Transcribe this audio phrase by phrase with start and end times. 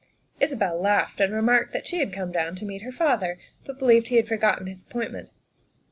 [0.41, 4.07] ''Isabel laughed and remarked that she had come down to meet her father, but believed
[4.07, 5.29] he had forgotten his appointment.